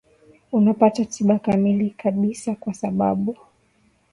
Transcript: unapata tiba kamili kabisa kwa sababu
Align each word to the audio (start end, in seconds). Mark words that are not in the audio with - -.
unapata 0.51 1.05
tiba 1.05 1.39
kamili 1.39 1.89
kabisa 1.89 2.55
kwa 2.55 2.73
sababu 2.73 3.37